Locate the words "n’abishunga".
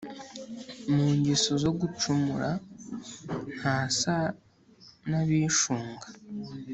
5.09-6.07